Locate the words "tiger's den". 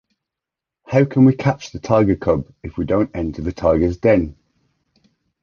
3.53-4.35